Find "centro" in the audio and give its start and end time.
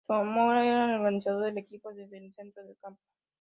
2.33-2.63